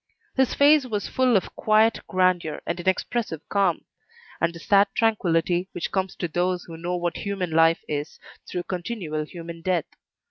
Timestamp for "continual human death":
8.63-9.85